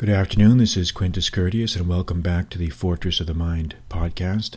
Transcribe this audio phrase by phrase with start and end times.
[0.00, 0.56] Good afternoon.
[0.56, 4.56] This is Quintus Curtius, and welcome back to the Fortress of the Mind podcast.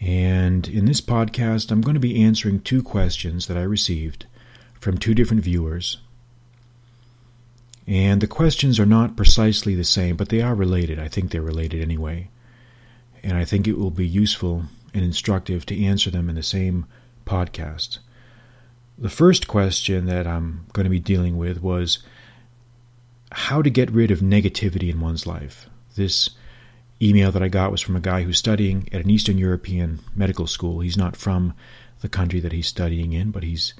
[0.00, 4.26] And in this podcast, I'm going to be answering two questions that I received
[4.78, 5.96] from two different viewers.
[7.88, 11.00] And the questions are not precisely the same, but they are related.
[11.00, 12.30] I think they're related anyway.
[13.24, 16.86] And I think it will be useful and instructive to answer them in the same
[17.26, 17.98] podcast.
[18.96, 21.98] The first question that I'm going to be dealing with was
[23.32, 25.68] how to get rid of negativity in one's life.
[25.96, 26.30] This
[27.02, 30.46] email that I got was from a guy who's studying at an Eastern European medical
[30.46, 30.80] school.
[30.80, 31.54] He's not from
[32.00, 33.74] the country that he's studying in, but he's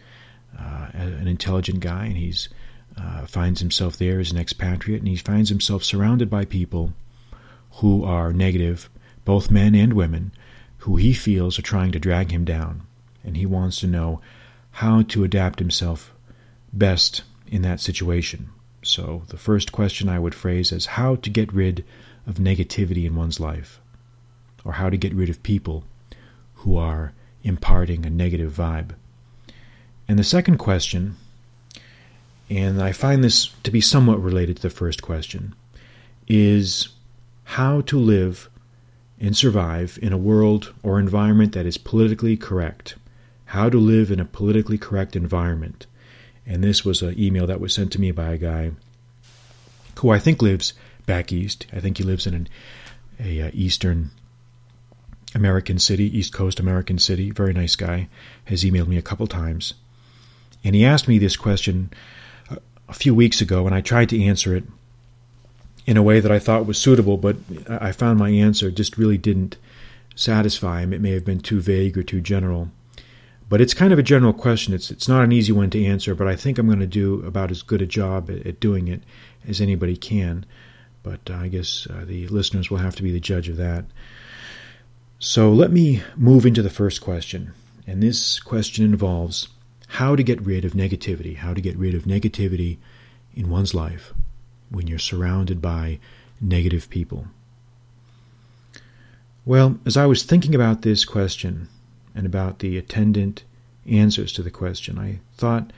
[0.58, 2.48] uh, an intelligent guy and he's
[2.98, 6.92] uh, finds himself there as an expatriate and he finds himself surrounded by people
[7.74, 8.90] who are negative,
[9.24, 10.32] both men and women,
[10.78, 12.82] who he feels are trying to drag him down.
[13.22, 14.20] And he wants to know
[14.72, 16.12] how to adapt himself
[16.72, 18.50] best in that situation.
[18.82, 21.84] So, the first question I would phrase is how to get rid
[22.26, 23.80] of negativity in one's life,
[24.64, 25.84] or how to get rid of people
[26.56, 28.90] who are imparting a negative vibe.
[30.08, 31.16] And the second question,
[32.48, 35.54] and I find this to be somewhat related to the first question,
[36.26, 36.88] is
[37.44, 38.48] how to live
[39.20, 42.96] and survive in a world or environment that is politically correct.
[43.46, 45.86] How to live in a politically correct environment.
[46.50, 48.72] And this was an email that was sent to me by a guy
[50.00, 50.72] who I think lives
[51.06, 51.68] back east.
[51.72, 52.48] I think he lives in an
[53.20, 54.10] a uh, eastern
[55.32, 57.30] American city, East Coast American city.
[57.30, 58.08] Very nice guy.
[58.46, 59.74] Has emailed me a couple times,
[60.64, 61.92] and he asked me this question
[62.50, 64.64] a, a few weeks ago, and I tried to answer it
[65.86, 67.36] in a way that I thought was suitable, but
[67.68, 69.56] I found my answer just really didn't
[70.16, 70.92] satisfy him.
[70.92, 72.70] It may have been too vague or too general.
[73.50, 74.72] But it's kind of a general question.
[74.72, 77.20] It's it's not an easy one to answer, but I think I'm going to do
[77.26, 79.02] about as good a job at, at doing it
[79.46, 80.46] as anybody can.
[81.02, 83.86] But uh, I guess uh, the listeners will have to be the judge of that.
[85.18, 87.52] So let me move into the first question.
[87.88, 89.48] And this question involves
[89.88, 92.78] how to get rid of negativity, how to get rid of negativity
[93.34, 94.14] in one's life
[94.70, 95.98] when you're surrounded by
[96.40, 97.26] negative people.
[99.44, 101.68] Well, as I was thinking about this question,
[102.14, 103.44] and about the attendant
[103.86, 104.98] answers to the question.
[104.98, 105.72] I thought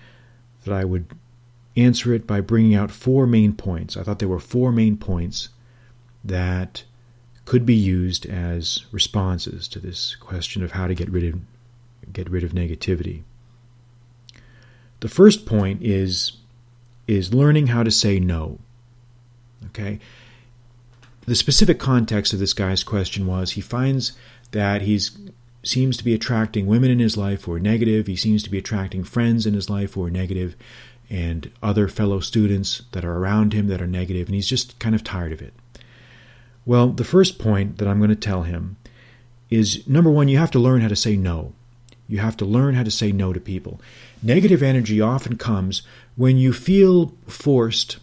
[0.65, 1.07] that I would
[1.77, 3.97] answer it by bringing out four main points.
[3.97, 5.49] I thought there were four main points
[6.25, 6.85] that
[7.45, 11.41] could be used as responses to this question of how to get rid of
[12.13, 13.23] get rid of negativity.
[15.01, 16.33] The first point is
[17.09, 18.59] is learning how to say no.
[19.67, 19.99] Okay?
[21.27, 24.13] The specific context of this guy's question was he finds
[24.51, 25.17] that he's
[25.63, 28.07] seems to be attracting women in his life who are negative.
[28.07, 30.57] He seems to be attracting friends in his life who are negative
[31.09, 34.95] and other fellow students that are around him that are negative, and he's just kind
[34.95, 35.53] of tired of it.
[36.65, 38.77] Well, the first point that I'm going to tell him
[39.51, 41.53] is number one, you have to learn how to say no.
[42.09, 43.81] You have to learn how to say no to people.
[44.23, 45.83] Negative energy often comes
[46.17, 47.99] when you feel forced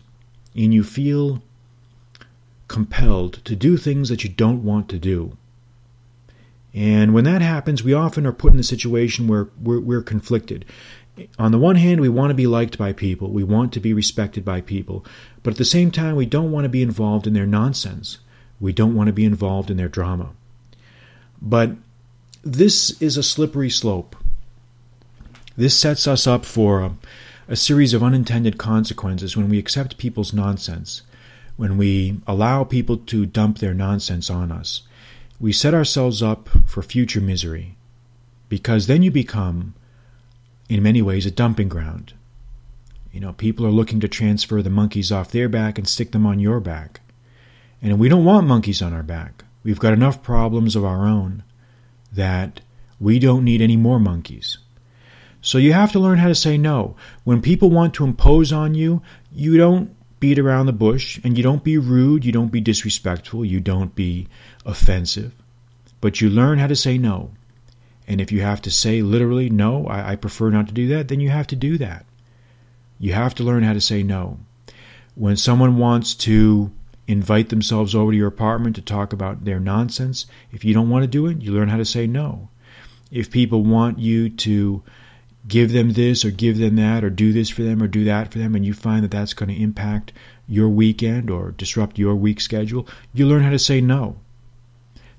[0.56, 1.42] and you feel
[2.68, 5.38] compelled to do things that you don't want to do.
[6.74, 10.66] And when that happens, we often are put in a situation where we're, we're, conflicted.
[11.38, 13.94] On the one hand, we want to be liked by people, we want to be
[13.94, 15.06] respected by people,
[15.44, 18.20] but at the same time, we don't want to be involved in their nonsense.
[18.60, 20.30] We don't want to be involved in their drama.
[21.42, 21.72] But
[22.44, 24.16] this is a slippery slope.
[25.58, 26.96] This sets us up for a,
[27.48, 31.02] a series of unintended consequences when we accept people's nonsense,
[31.58, 34.84] when we allow people to dump their nonsense on us
[35.40, 37.78] we set ourselves up for future misery
[38.50, 39.74] because then you become,
[40.68, 42.14] in many ways, a dumping ground.
[43.12, 46.26] You know, people are looking to transfer the monkeys off their back and stick them
[46.26, 47.02] on your back.
[47.82, 49.46] And we don't want monkeys on our back.
[49.64, 51.44] We've got enough problems of our own
[52.12, 52.62] that
[53.00, 54.58] we don't need any more monkeys.
[55.42, 56.96] So you have to learn how to say no.
[57.24, 59.02] When people want to impose on you,
[59.32, 63.46] you don't beat around the bush and you don't be rude, you don't be disrespectful,
[63.46, 64.28] you don't be
[64.66, 65.34] offensive,
[66.02, 67.32] but you learn how to say no.
[68.08, 71.08] And if you have to say literally, no, I, I, prefer not to do that,
[71.08, 72.06] then you have to do that.
[72.98, 74.40] You have to learn how to say no.
[75.16, 76.72] When someone wants to
[77.08, 81.04] invite themselves over to your apartment to talk about their nonsense, if you don't want
[81.04, 82.50] to do it, you learn how to say no.
[83.12, 84.84] If people want you to
[85.50, 88.32] give them this or give them that or do this for them or do that
[88.32, 90.14] for them, and you find that that's going to impact
[90.48, 94.18] your weekend or disrupt your week schedule, you learn how to say no.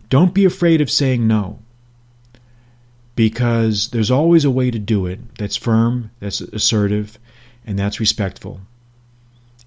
[0.08, 1.60] Don't be afraid of saying no
[3.14, 7.18] because there's always a way to do it that's firm, that's assertive,
[7.66, 8.60] and that's respectful.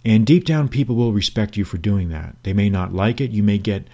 [0.03, 2.35] And deep down, people will respect you for doing that.
[2.43, 3.31] They may not like it.
[3.31, 3.87] You may get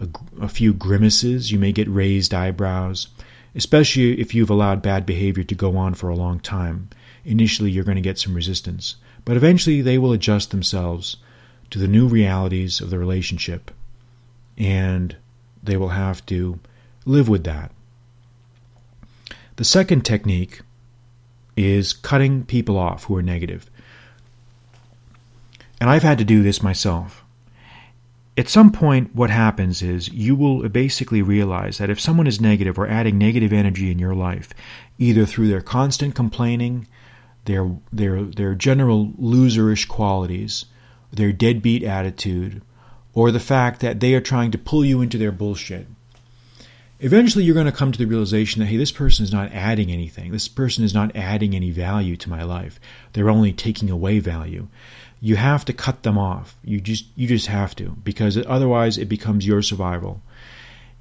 [0.00, 0.08] a,
[0.40, 1.52] a few grimaces.
[1.52, 3.08] You may get raised eyebrows,
[3.54, 6.88] especially if you've allowed bad behavior to go on for a long time.
[7.24, 11.16] Initially, you're going to get some resistance, but eventually, they will adjust themselves
[11.70, 13.70] to the new realities of the relationship,
[14.58, 15.16] and
[15.62, 16.58] they will have to
[17.04, 17.70] live with that.
[19.56, 20.62] The second technique
[21.56, 23.70] is cutting people off who are negative.
[25.80, 27.21] And I've had to do this myself.
[28.36, 32.78] At some point, what happens is you will basically realize that if someone is negative
[32.78, 34.54] or adding negative energy in your life,
[34.98, 36.86] either through their constant complaining,
[37.44, 40.64] their, their, their general loserish qualities,
[41.12, 42.62] their deadbeat attitude,
[43.12, 45.86] or the fact that they are trying to pull you into their bullshit,
[47.00, 49.90] eventually you're going to come to the realization that hey this person is not adding
[49.90, 50.32] anything.
[50.32, 52.80] This person is not adding any value to my life.
[53.12, 54.68] They're only taking away value
[55.22, 59.08] you have to cut them off you just you just have to because otherwise it
[59.08, 60.20] becomes your survival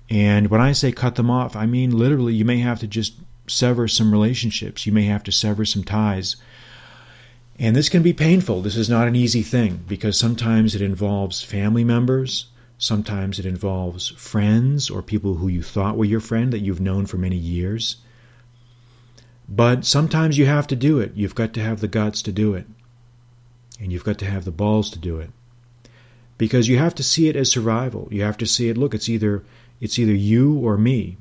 [0.09, 3.15] and when i say cut them off i mean literally you may have to just
[3.47, 6.37] sever some relationships you may have to sever some ties
[7.59, 11.41] and this can be painful this is not an easy thing because sometimes it involves
[11.41, 12.45] family members
[12.81, 17.05] Sometimes it involves friends or people who you thought were your friend that you've known
[17.05, 17.97] for many years.
[19.47, 21.11] But sometimes you have to do it.
[21.13, 22.65] You've got to have the guts to do it.
[23.81, 25.31] And you've got to have the balls to do it.
[26.37, 28.07] Because you have to see it as survival.
[28.11, 29.43] You have to see it, look, it's either
[29.81, 31.17] it's either you or me.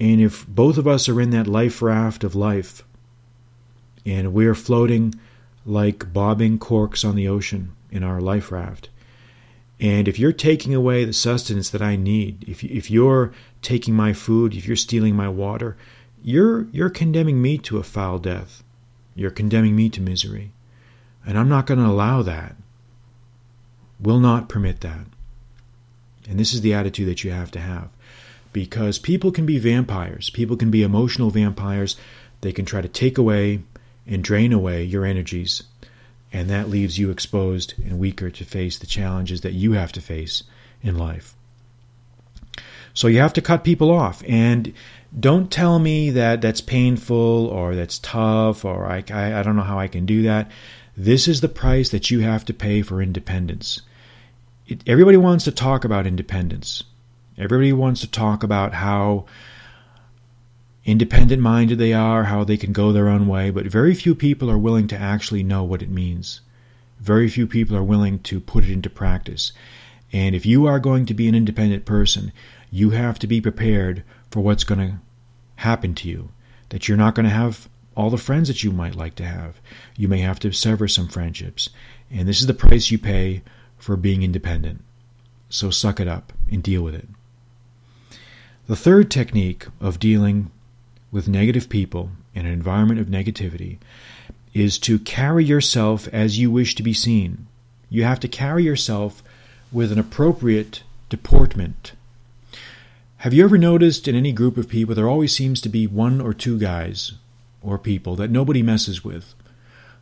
[0.00, 2.82] And if both of us are in that life raft of life
[4.04, 5.14] and we're floating
[5.64, 8.88] like bobbing corks on the ocean in our life raft,
[9.78, 13.32] and if you're taking away the sustenance that I need, if, if you're
[13.62, 15.76] taking my food, if you're stealing my water,
[16.22, 18.62] you're, you're condemning me to a foul death.
[19.14, 20.52] You're condemning me to misery.
[21.26, 22.56] And I'm not going to allow that.
[24.00, 25.06] Will not permit that.
[26.28, 27.88] And this is the attitude that you have to have.
[28.52, 31.96] Because people can be vampires, people can be emotional vampires.
[32.40, 33.62] They can try to take away
[34.06, 35.62] and drain away your energies
[36.32, 40.00] and that leaves you exposed and weaker to face the challenges that you have to
[40.00, 40.44] face
[40.82, 41.34] in life.
[42.94, 44.22] So you have to cut people off.
[44.26, 44.72] And
[45.18, 49.62] don't tell me that that's painful or that's tough or I, I, I, don't know
[49.62, 50.50] how I can do that.
[50.96, 53.82] This is the price that you have to pay for independence.
[54.66, 56.84] It, everybody wants to talk about independence.
[57.38, 59.24] Everybody wants to talk about how
[60.84, 64.50] independent minded they are, how they can go their own way, but very few people
[64.50, 66.40] are willing to actually know what it means.
[67.00, 69.52] Very few people are willing to put it into practice.
[70.12, 72.32] And if you are going to be an independent person,
[72.70, 74.96] you have to be prepared for what's going to
[75.56, 76.30] happen to you.
[76.68, 79.60] That you're not going to have all the friends that you might like to have.
[79.96, 81.70] You may have to sever some friendships.
[82.10, 83.42] And this is the price you pay
[83.78, 84.82] for being independent.
[85.48, 87.08] So suck it up and deal with it.
[88.66, 90.50] The third technique of dealing
[91.10, 93.78] with negative people in an environment of negativity
[94.54, 97.46] is to carry yourself as you wish to be seen.
[97.90, 99.22] You have to carry yourself
[99.70, 101.92] with an appropriate deportment.
[103.18, 106.20] Have you ever noticed in any group of people there always seems to be one
[106.20, 107.12] or two guys
[107.62, 109.34] or people that nobody messes with?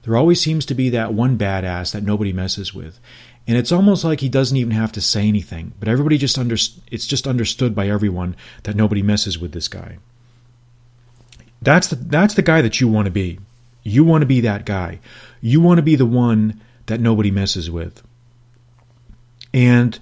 [0.03, 2.99] There always seems to be that one badass that nobody messes with.
[3.47, 6.57] And it's almost like he doesn't even have to say anything, but everybody just under,
[6.91, 9.99] it's just understood by everyone that nobody messes with this guy.
[11.63, 13.39] That's the that's the guy that you want to be.
[13.83, 15.01] You want to be that guy.
[15.41, 18.03] You want to be the one that nobody messes with.
[19.53, 19.99] And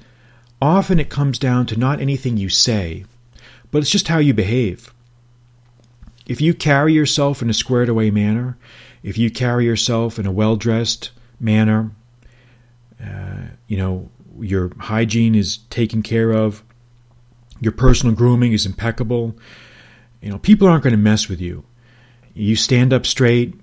[0.60, 3.04] often it comes down to not anything you say,
[3.70, 4.92] but it's just how you behave.
[6.28, 8.56] If you carry yourself in a squared away manner,
[9.02, 11.90] if you carry yourself in a well dressed manner,
[13.02, 16.62] uh, you know, your hygiene is taken care of,
[17.60, 19.34] your personal grooming is impeccable,
[20.20, 21.64] you know, people aren't going to mess with you.
[22.34, 23.54] You stand up straight,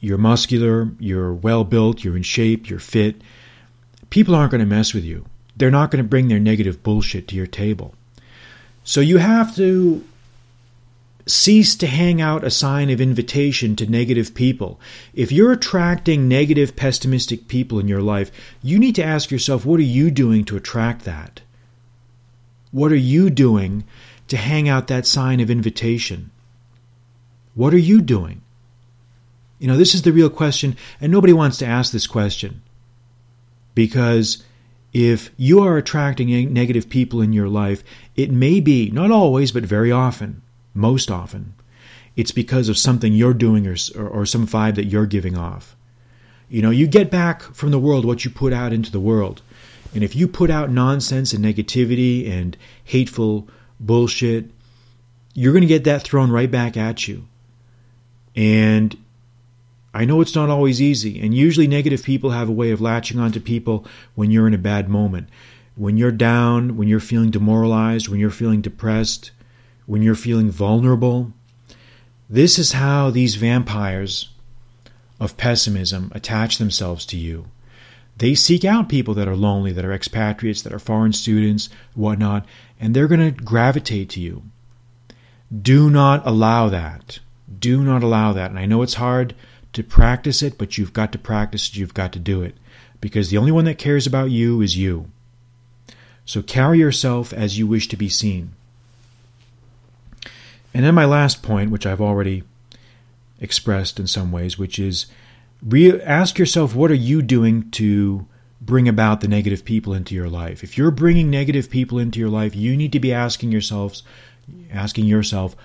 [0.00, 3.22] you're muscular, you're well built, you're in shape, you're fit.
[4.10, 5.26] People aren't going to mess with you.
[5.56, 7.94] They're not going to bring their negative bullshit to your table.
[8.84, 10.04] So you have to
[11.28, 14.80] cease to hang out a sign of invitation to negative people.
[15.14, 18.30] If you're attracting negative, pessimistic people in your life,
[18.62, 21.40] you need to ask yourself, what are you doing to attract that?
[22.70, 23.84] What are you doing
[24.28, 26.30] to hang out that sign of invitation?
[27.54, 28.42] What are you doing?
[29.58, 32.62] You know, this is the real question, and nobody wants to ask this question.
[33.74, 34.44] Because
[34.92, 37.82] if you are attracting negative people in your life,
[38.16, 40.42] it may be, not always, but very often,
[40.74, 41.54] most often,
[42.16, 45.76] it's because of something you're doing or, or, some vibe that you're giving off.
[46.48, 49.42] You know, you get back from the world what you put out into the world.
[49.94, 53.48] And if you put out nonsense and negativity and hateful
[53.78, 54.50] bullshit,
[55.34, 57.26] you're going to get that thrown right back at you.
[58.34, 58.96] And
[59.94, 63.18] I know it's not always easy, and usually negative people have a way of latching
[63.18, 65.28] onto people when you're in a bad moment.
[65.76, 69.30] When you're down, when you're feeling demoralized, when you're feeling depressed,
[69.88, 71.32] when you're feeling vulnerable.
[72.28, 74.28] This is how these vampires
[75.18, 77.46] of pessimism attach themselves to you.
[78.18, 82.44] They seek out people that are lonely, that are expatriates, that are foreign students, whatnot,
[82.78, 84.42] and they're going to gravitate to you.
[85.50, 87.20] Do not allow that.
[87.58, 88.50] Do not allow that.
[88.50, 89.34] And I know it's hard
[89.72, 92.56] to practice it, but you've got to practice it, you've got to do it.
[93.00, 95.10] Because the only one that cares about you is you.
[96.26, 98.52] So carry yourself as you wish to be seen.
[100.74, 102.44] And then my last point, which I've already
[103.40, 105.06] expressed in some ways, which is
[105.62, 108.26] re- ask yourself what are you doing to
[108.60, 110.62] bring about the negative people into your life?
[110.62, 114.02] If you're bringing negative people into your life, you need to be asking yourselves
[114.72, 115.56] asking yourself,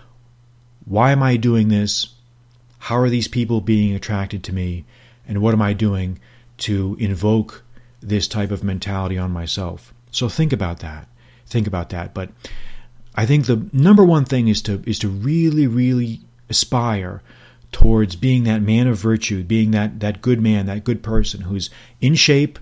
[0.86, 2.14] why am I doing this?
[2.80, 4.86] How are these people being attracted to me?
[5.28, 6.20] And what am I doing
[6.60, 7.64] to invoke
[8.02, 9.94] this type of mentality on myself?
[10.12, 11.08] So think about that.
[11.46, 12.14] Think about that.
[12.14, 12.30] But
[13.16, 17.22] I think the number one thing is to is to really, really aspire
[17.72, 21.70] towards being that man of virtue, being that, that good man, that good person who's
[22.00, 22.60] in shape,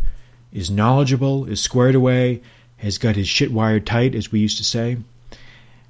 [0.51, 2.41] is knowledgeable, is squared away,
[2.77, 4.98] has got his shit wired tight, as we used to say,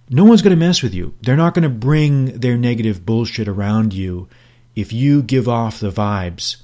[0.09, 1.13] no one's going to mess with you.
[1.21, 4.27] They're not going to bring their negative bullshit around you
[4.75, 6.57] if you give off the vibes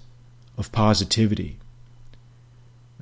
[0.58, 1.58] of positivity.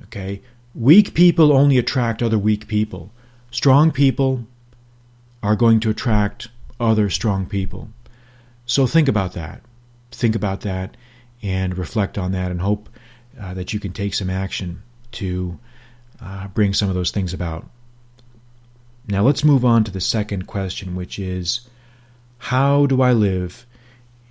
[0.04, 0.42] Okay?
[0.74, 3.10] Weak people only attract other weak people.
[3.50, 4.46] Strong people
[5.46, 6.48] are going to attract
[6.80, 7.88] other strong people.
[8.66, 9.62] So think about that.
[10.10, 10.96] Think about that
[11.40, 12.88] and reflect on that and hope
[13.40, 15.60] uh, that you can take some action to
[16.20, 17.64] uh, bring some of those things about.
[19.06, 21.60] Now let's move on to the second question, which is
[22.38, 23.66] how do I live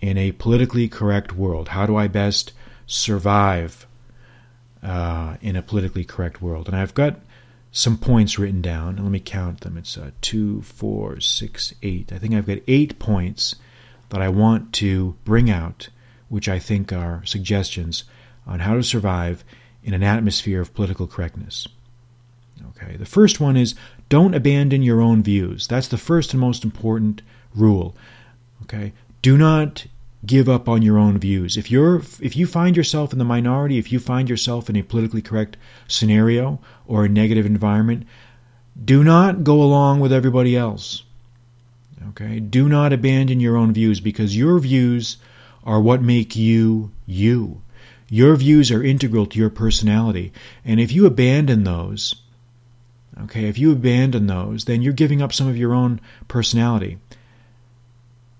[0.01, 1.69] in a politically correct world?
[1.69, 2.51] How do I best
[2.88, 3.88] survive
[4.84, 6.67] uh, in a politically correct world?
[6.67, 7.22] And I've got
[7.75, 8.96] some points written down.
[8.96, 9.77] Let me count them.
[9.77, 12.13] It's uh, two, four, six, eight.
[12.13, 13.55] I think I've got eight points
[14.10, 15.89] that I want to bring out,
[16.29, 18.05] which I think are suggestions
[18.48, 19.44] on how to survive
[19.84, 21.67] in an atmosphere of political correctness.
[22.70, 23.75] Okay, the first one is
[24.08, 25.67] don't abandon your own views.
[25.67, 27.94] That's the first and most important rule.
[28.63, 28.94] Okay?
[29.22, 29.86] Do not
[30.25, 31.58] give up on your own views.
[31.58, 34.84] If you're if you find yourself in the minority, if you find yourself in a
[34.84, 38.05] politically correct scenario or a negative environment,
[38.84, 41.03] do not go along with everybody else.
[42.10, 42.39] Okay?
[42.39, 45.17] Do not abandon your own views because your views
[45.63, 47.62] are what make you you.
[48.08, 50.32] Your views are integral to your personality.
[50.63, 52.15] And if you abandon those,
[53.24, 56.98] Okay, if you abandon those, then you're giving up some of your own personality.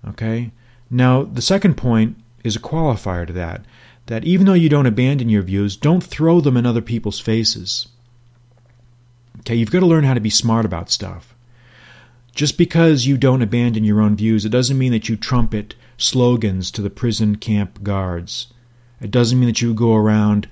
[0.06, 0.52] Okay?
[0.90, 3.64] Now, the second point is a qualifier to that
[4.06, 7.88] that even though you don't abandon your views, don't throw them in other people's faces.
[9.40, 11.34] Okay, you've got to learn how to be smart about stuff.
[12.34, 16.70] Just because you don't abandon your own views, it doesn't mean that you trumpet slogans
[16.70, 18.52] to the prison camp guards.
[19.00, 20.48] It doesn't mean that you go around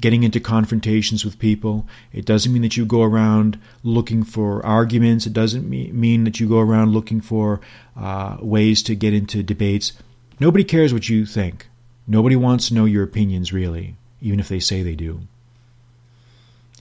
[0.00, 1.86] getting into confrontations with people.
[2.12, 5.26] It doesn't mean that you go around looking for arguments.
[5.26, 7.60] It doesn't mean that you go around looking for
[7.96, 9.92] uh, ways to get into debates.
[10.38, 11.68] Nobody cares what you think.
[12.06, 15.22] Nobody wants to know your opinions, really, even if they say they do.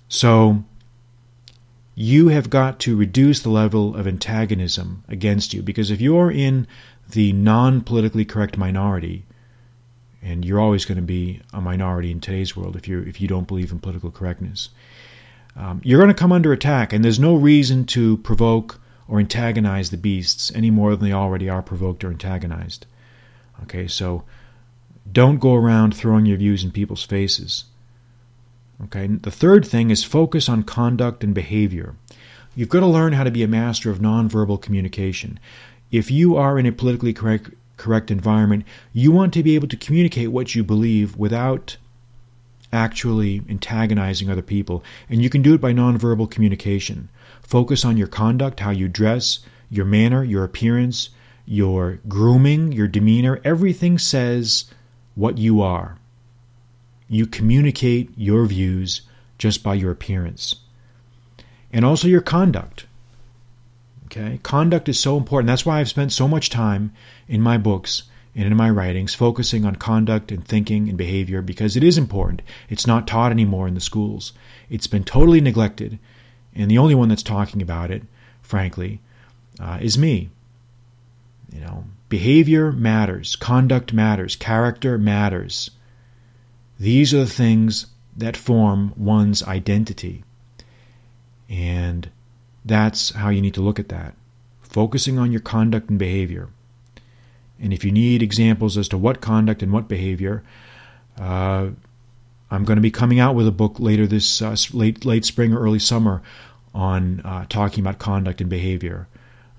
[0.07, 0.63] So,
[1.95, 6.67] you have got to reduce the level of antagonism against you because if you're in
[7.09, 9.23] the non politically correct minority,
[10.25, 13.27] and you're always going to be a minority in today's world if you if you
[13.27, 14.69] don't believe in political correctness.
[15.55, 19.89] Um, you're going to come under attack, and there's no reason to provoke or antagonize
[19.89, 22.87] the beasts any more than they already are provoked or antagonized.
[23.63, 24.23] Okay, so
[25.09, 27.65] don't go around throwing your views in people's faces.
[28.85, 31.95] Okay, the third thing is focus on conduct and behavior.
[32.55, 35.39] You've got to learn how to be a master of nonverbal communication.
[35.91, 39.77] If you are in a politically correct correct environment, you want to be able to
[39.77, 41.77] communicate what you believe without
[42.71, 44.83] actually antagonizing other people.
[45.09, 47.09] And you can do it by nonverbal communication.
[47.41, 49.39] Focus on your conduct, how you dress,
[49.69, 51.09] your manner, your appearance,
[51.45, 53.39] your grooming, your demeanor.
[53.43, 54.65] Everything says
[55.15, 55.97] what you are.
[57.07, 59.01] You communicate your views
[59.37, 60.55] just by your appearance.
[61.71, 62.87] And also your conduct.
[64.05, 64.39] Okay?
[64.43, 65.47] Conduct is so important.
[65.47, 66.93] That's why I've spent so much time
[67.27, 68.03] in my books
[68.35, 72.41] and in my writings, focusing on conduct and thinking and behavior because it is important.
[72.69, 74.33] It's not taught anymore in the schools.
[74.69, 75.99] It's been totally neglected,
[76.53, 78.03] and the only one that's talking about it,
[78.41, 78.99] frankly,
[79.59, 80.29] uh, is me.
[81.53, 85.71] You know, behavior matters, conduct matters, character matters.
[86.77, 90.23] These are the things that form one's identity.
[91.49, 92.09] And
[92.63, 94.15] that's how you need to look at that.
[94.61, 96.49] Focusing on your conduct and behavior.
[97.61, 100.43] And if you need examples as to what conduct and what behavior,
[101.19, 101.69] uh,
[102.51, 105.53] I'm going to be coming out with a book later this uh, late late spring
[105.53, 106.21] or early summer
[106.73, 109.07] on uh, talking about conduct and behavior.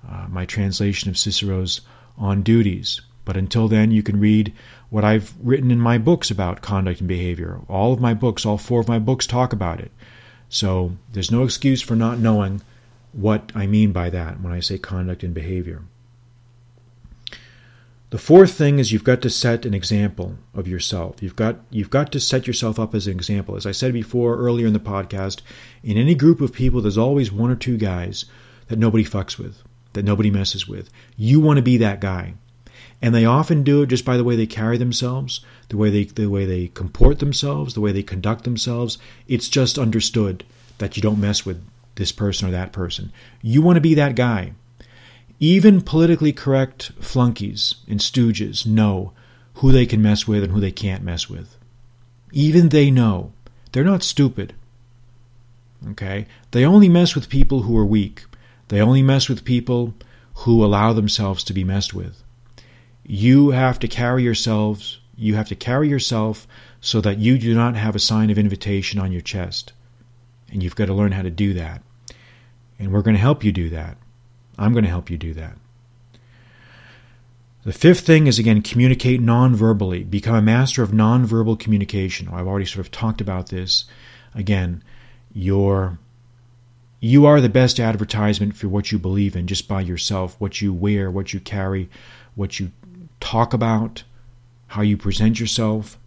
[0.07, 1.81] Uh, my translation of Cicero's
[2.17, 3.01] On Duties.
[3.25, 4.53] But until then, you can read
[4.89, 7.59] what I've written in my books about conduct and behavior.
[7.67, 9.91] All of my books, all four of my books, talk about it.
[10.47, 12.61] So there's no excuse for not knowing
[13.11, 15.81] what I mean by that when I say conduct and behavior.
[18.09, 21.21] The fourth thing is you've got to set an example of yourself.
[21.21, 23.57] You've got you've got to set yourself up as an example.
[23.57, 25.41] As I said before earlier in the podcast,
[25.83, 28.23] in any group of people there's always one or two guys
[28.69, 29.61] that nobody fucks with,
[29.91, 30.89] that nobody messes with.
[31.17, 32.35] You want to be that guy.
[33.01, 36.05] And they often do it just by the way they carry themselves, the way they
[36.05, 38.97] the way they comport themselves, the way they conduct themselves.
[39.27, 40.45] It's just understood
[40.77, 41.61] that you don't mess with
[41.95, 43.11] this person or that person.
[43.41, 44.53] You want to be that guy.
[45.39, 49.13] Even politically correct flunkies and stooges know
[49.55, 51.57] who they can mess with and who they can't mess with.
[52.31, 53.33] Even they know.
[53.71, 54.53] They're not stupid.
[55.89, 56.25] Okay?
[56.51, 58.23] They only mess with people who are weak.
[58.69, 59.93] They only mess with people
[60.37, 62.23] who allow themselves to be messed with.
[63.05, 66.47] You have to carry yourselves, you have to carry yourself
[66.81, 69.73] so that you do not have a sign of invitation on your chest.
[70.51, 71.81] And you've got to learn how to do that.
[72.79, 73.97] And we're going to help you do that.
[74.57, 75.57] I'm going to help you do that.
[77.63, 80.05] The fifth thing is again, communicate non-verbally.
[80.05, 82.29] Become a master of non-verbal communication.
[82.29, 83.85] I've already sort of talked about this.
[84.33, 84.83] Again,
[85.33, 85.99] your
[86.99, 90.73] you are the best advertisement for what you believe in just by yourself, what you
[90.73, 91.89] wear, what you carry,
[92.35, 92.71] what you
[93.19, 94.03] talk about,
[94.67, 95.97] how you present yourself.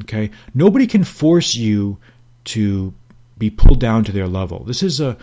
[0.00, 0.30] Okay?
[0.52, 1.98] Nobody can force you
[2.46, 2.92] to
[3.38, 4.64] be pulled down to their level.
[4.64, 5.16] This is a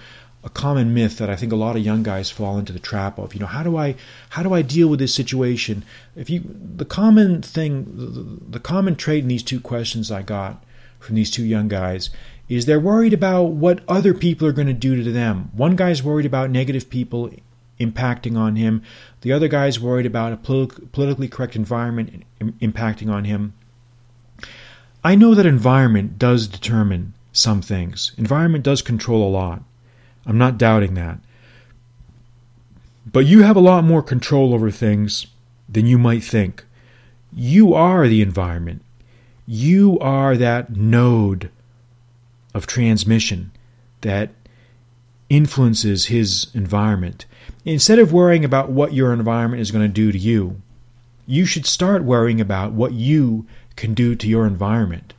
[0.43, 3.19] a common myth that I think a lot of young guys fall into the trap
[3.19, 3.33] of.
[3.33, 3.95] You know, how do I
[4.29, 5.83] how do I deal with this situation?
[6.15, 10.63] If you the common thing, the, the common trait in these two questions I got
[10.99, 12.09] from these two young guys
[12.49, 15.51] is they're worried about what other people are going to do to them.
[15.53, 17.31] One guy's worried about negative people
[17.79, 18.83] impacting on him.
[19.21, 23.53] The other guy's worried about a politi- politically correct environment impacting on him.
[25.03, 28.11] I know that environment does determine some things.
[28.17, 29.63] Environment does control a lot.
[30.25, 31.19] I'm not doubting that.
[33.05, 35.27] But you have a lot more control over things
[35.67, 36.63] than you might think.
[37.33, 38.83] You are the environment.
[39.45, 41.49] You are that node
[42.53, 43.51] of transmission
[44.01, 44.31] that
[45.29, 47.25] influences his environment.
[47.63, 50.61] Instead of worrying about what your environment is going to do to you,
[51.25, 53.45] you should start worrying about what you
[53.77, 55.13] can do to your environment.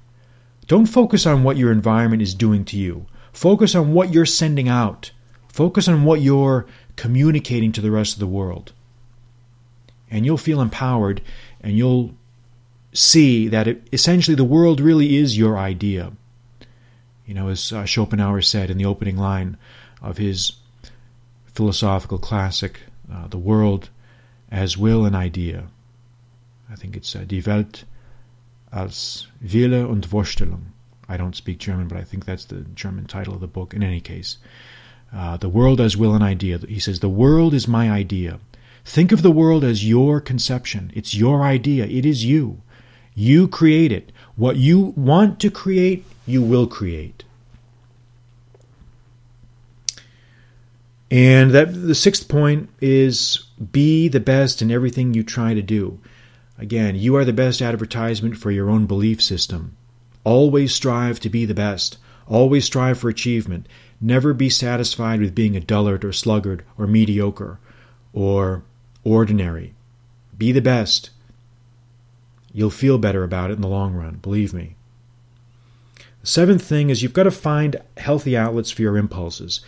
[0.66, 3.06] Don't focus on what your environment is doing to you.
[3.32, 5.10] Focus on what you're sending out.
[5.48, 6.66] Focus on what you're
[6.96, 8.72] communicating to the rest of the world.
[10.10, 11.22] And you'll feel empowered
[11.60, 12.14] and you'll
[12.92, 16.12] see that it, essentially the world really is your idea.
[17.26, 19.56] You know, as uh, Schopenhauer said in the opening line
[20.02, 20.52] of his
[21.46, 23.90] philosophical classic, uh, The World
[24.50, 25.68] as Will and Idea.
[26.70, 27.84] I think it's uh, Die Welt
[28.72, 30.71] als Wille und Vorstellung.
[31.12, 33.74] I don't speak German, but I think that's the German title of the book.
[33.74, 34.38] In any case,
[35.14, 36.56] uh, the world as will and idea.
[36.56, 38.40] He says, The world is my idea.
[38.82, 40.90] Think of the world as your conception.
[40.94, 41.84] It's your idea.
[41.84, 42.62] It is you.
[43.14, 44.10] You create it.
[44.36, 47.24] What you want to create, you will create.
[51.10, 56.00] And that the sixth point is be the best in everything you try to do.
[56.56, 59.76] Again, you are the best advertisement for your own belief system.
[60.24, 61.98] Always strive to be the best.
[62.26, 63.66] Always strive for achievement.
[64.00, 67.58] Never be satisfied with being a dullard or sluggard or mediocre
[68.12, 68.62] or
[69.04, 69.74] ordinary.
[70.36, 71.10] Be the best.
[72.52, 74.76] You'll feel better about it in the long run, believe me.
[76.20, 79.60] The seventh thing is you've got to find healthy outlets for your impulses.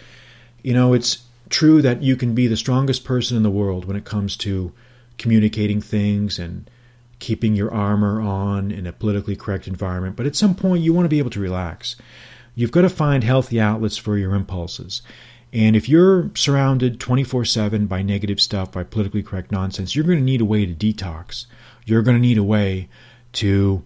[0.63, 3.97] You know, it's true that you can be the strongest person in the world when
[3.97, 4.73] it comes to
[5.19, 6.69] communicating things and
[7.25, 11.07] keeping your armor on in a politically correct environment, but at some point you want
[11.07, 11.97] to be able to relax.
[12.55, 15.01] You've got to find healthy outlets for your impulses.
[15.51, 20.19] And if you're surrounded 24 7 by negative stuff, by politically correct nonsense, you're going
[20.19, 21.47] to need a way to detox.
[21.87, 22.91] You're going to need a way
[23.35, 23.83] to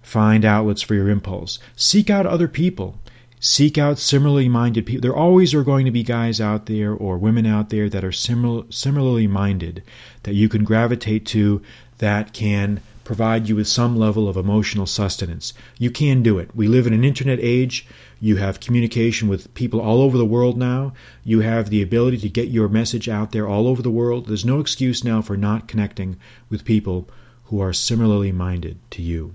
[0.00, 1.58] find outlets for your impulse.
[1.76, 2.98] Seek out other people.
[3.40, 5.02] Seek out similarly minded people.
[5.02, 8.12] There always are going to be guys out there or women out there that are
[8.12, 9.82] similar, similarly minded
[10.22, 11.60] that you can gravitate to
[12.00, 15.52] that can provide you with some level of emotional sustenance.
[15.78, 16.54] You can do it.
[16.54, 17.86] We live in an internet age.
[18.20, 20.92] You have communication with people all over the world now.
[21.24, 24.26] You have the ability to get your message out there all over the world.
[24.26, 27.08] There's no excuse now for not connecting with people
[27.46, 29.34] who are similarly minded to you.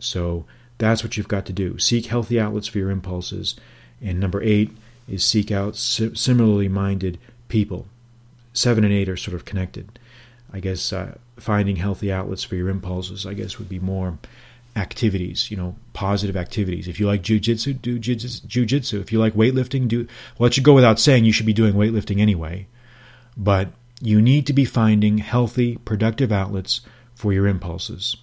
[0.00, 0.46] So
[0.78, 1.78] that's what you've got to do.
[1.78, 3.54] Seek healthy outlets for your impulses.
[4.02, 4.76] And number eight
[5.08, 7.86] is seek out similarly minded people.
[8.52, 9.98] Seven and eight are sort of connected.
[10.52, 14.18] I guess uh, finding healthy outlets for your impulses, I guess, would be more
[14.76, 16.88] activities, you know, positive activities.
[16.88, 19.00] If you like jujitsu, do jujitsu.
[19.00, 20.06] If you like weightlifting, do
[20.38, 20.46] well.
[20.48, 22.66] It should go without saying you should be doing weightlifting anyway.
[23.36, 23.68] But
[24.00, 26.80] you need to be finding healthy, productive outlets
[27.14, 28.16] for your impulses.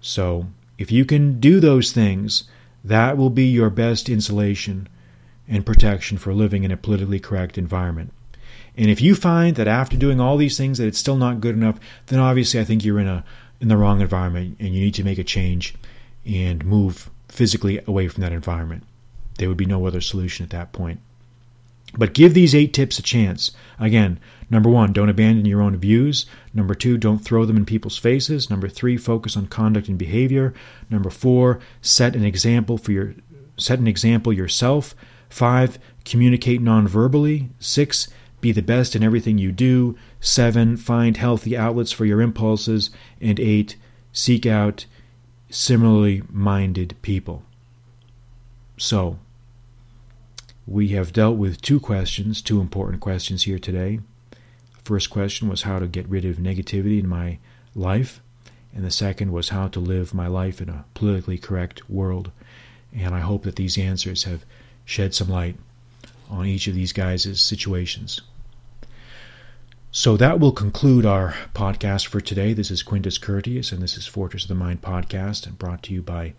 [0.00, 0.46] So
[0.78, 2.44] if you can do those things,
[2.84, 4.88] that will be your best insulation
[5.48, 8.12] and protection for living in a politically correct environment.
[8.76, 11.54] And if you find that after doing all these things that it's still not good
[11.54, 13.24] enough, then obviously I think you're in a
[13.60, 15.74] in the wrong environment and you need to make a change
[16.24, 18.84] and move physically away from that environment.
[19.38, 21.00] There would be no other solution at that point.
[21.96, 23.50] But give these eight tips a chance.
[23.78, 26.26] Again, number one, don't abandon your own views.
[26.54, 28.48] Number two, don't throw them in people's faces.
[28.48, 30.54] Number three, focus on conduct and behavior.
[30.88, 33.14] Number four, set an example for your
[33.56, 34.94] set an example yourself.
[35.28, 37.50] Five, communicate non-verbally.
[37.58, 38.08] Six,
[38.40, 39.96] be the best in everything you do.
[40.20, 42.90] Seven, find healthy outlets for your impulses.
[43.20, 43.76] And eight,
[44.12, 44.86] seek out
[45.50, 47.42] similarly minded people.
[48.78, 49.18] So,
[50.66, 54.00] we have dealt with two questions, two important questions here today.
[54.84, 57.38] First question was how to get rid of negativity in my
[57.74, 58.20] life,
[58.74, 62.30] and the second was how to live my life in a politically correct world.
[62.96, 64.44] And I hope that these answers have
[64.84, 65.56] shed some light
[66.30, 68.22] on each of these guys' situations.
[69.92, 72.52] So that will conclude our podcast for today.
[72.52, 75.92] This is Quintus Curtius, and this is Fortress of the Mind podcast, and brought to
[75.92, 76.34] you by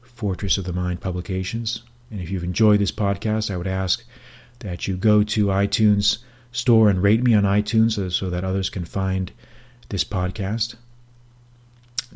[0.00, 1.82] Fortress of the Mind Publications.
[2.10, 4.02] And if you've enjoyed this podcast, I would ask
[4.60, 6.18] that you go to iTunes
[6.52, 9.30] store and rate me on iTunes so, so that others can find
[9.90, 10.76] this podcast.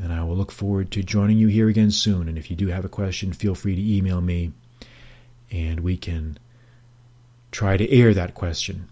[0.02, 2.26] And I will look forward to joining you here again soon.
[2.26, 4.52] And if you do have a question, feel free to email me
[5.50, 6.38] and we can
[7.50, 8.88] try to air that question.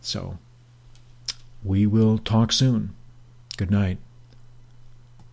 [0.00, 0.38] So,
[1.62, 2.94] we will talk soon.
[3.56, 3.98] Good night.